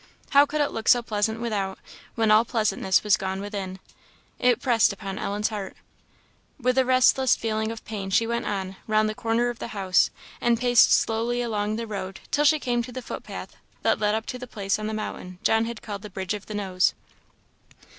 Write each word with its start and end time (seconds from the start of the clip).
How 0.31 0.47
could 0.47 0.61
it 0.61 0.71
look 0.71 0.87
so 0.87 1.03
pleasant 1.03 1.39
without, 1.39 1.77
when 2.15 2.31
all 2.31 2.43
pleasantness 2.43 3.03
was 3.03 3.17
gone 3.17 3.39
within? 3.39 3.77
It 4.39 4.59
pressed 4.59 4.91
upon 4.91 5.19
Ellen's 5.19 5.49
heart. 5.49 5.77
With 6.59 6.79
a 6.79 6.85
restless 6.85 7.35
feeling 7.35 7.71
of 7.71 7.85
pain, 7.85 8.09
she 8.09 8.25
went 8.25 8.47
on, 8.47 8.77
round 8.87 9.07
the 9.07 9.13
corner 9.13 9.49
of 9.51 9.59
the 9.59 9.67
house, 9.77 10.09
and 10.41 10.59
paced 10.59 10.91
slowly 10.91 11.43
along 11.43 11.75
the 11.75 11.85
road 11.85 12.19
till 12.31 12.45
she 12.45 12.57
came 12.57 12.81
to 12.81 12.91
the 12.91 13.03
footpath 13.03 13.55
that 13.83 13.99
led 13.99 14.15
up 14.15 14.25
to 14.25 14.39
the 14.39 14.47
place 14.47 14.79
on 14.79 14.87
the 14.87 14.93
mountain 14.95 15.37
John 15.43 15.65
had 15.65 15.83
called 15.83 16.01
the 16.01 16.09
Bridge 16.09 16.33
of 16.33 16.47
the 16.47 16.55
Nose. 16.55 16.95